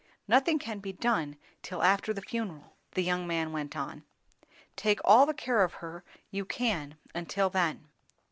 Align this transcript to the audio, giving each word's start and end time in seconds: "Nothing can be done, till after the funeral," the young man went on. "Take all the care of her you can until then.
"Nothing 0.27 0.57
can 0.57 0.79
be 0.79 0.93
done, 0.93 1.37
till 1.61 1.83
after 1.83 2.11
the 2.11 2.23
funeral," 2.23 2.75
the 2.95 3.03
young 3.03 3.27
man 3.27 3.51
went 3.51 3.77
on. 3.77 4.03
"Take 4.75 4.99
all 5.05 5.27
the 5.27 5.33
care 5.35 5.63
of 5.63 5.73
her 5.75 6.03
you 6.31 6.43
can 6.43 6.95
until 7.13 7.51
then. 7.51 7.87